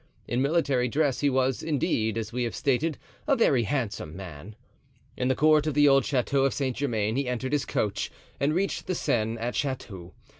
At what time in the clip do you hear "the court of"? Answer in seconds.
5.27-5.75